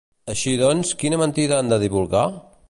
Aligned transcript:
Així 0.33 0.53
doncs, 0.61 0.93
quina 1.03 1.19
mentida 1.25 1.59
han 1.61 1.71
de 1.75 1.79
divulgar? 1.85 2.25